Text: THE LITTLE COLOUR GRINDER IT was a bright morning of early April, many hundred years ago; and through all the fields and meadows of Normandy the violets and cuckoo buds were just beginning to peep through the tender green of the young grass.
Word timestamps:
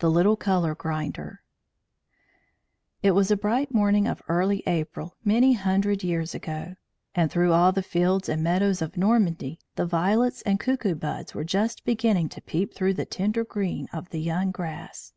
THE 0.00 0.10
LITTLE 0.10 0.34
COLOUR 0.36 0.74
GRINDER 0.74 1.44
IT 3.04 3.10
was 3.12 3.30
a 3.30 3.36
bright 3.36 3.72
morning 3.72 4.08
of 4.08 4.20
early 4.26 4.64
April, 4.66 5.14
many 5.22 5.52
hundred 5.52 6.02
years 6.02 6.34
ago; 6.34 6.74
and 7.14 7.30
through 7.30 7.52
all 7.52 7.70
the 7.70 7.80
fields 7.80 8.28
and 8.28 8.42
meadows 8.42 8.82
of 8.82 8.96
Normandy 8.96 9.60
the 9.76 9.86
violets 9.86 10.42
and 10.42 10.58
cuckoo 10.58 10.96
buds 10.96 11.34
were 11.36 11.44
just 11.44 11.84
beginning 11.84 12.28
to 12.30 12.42
peep 12.42 12.74
through 12.74 12.94
the 12.94 13.04
tender 13.06 13.44
green 13.44 13.86
of 13.92 14.08
the 14.10 14.20
young 14.20 14.50
grass. 14.50 15.12